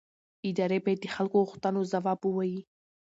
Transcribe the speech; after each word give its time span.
ادارې 0.49 0.77
باید 0.85 0.99
د 1.01 1.07
خلکو 1.15 1.37
غوښتنو 1.47 1.79
ځواب 1.91 2.19
ووایي 2.23 2.59